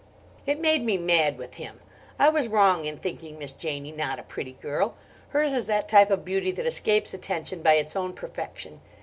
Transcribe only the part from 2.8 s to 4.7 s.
in thinking Miss Janie not a pretty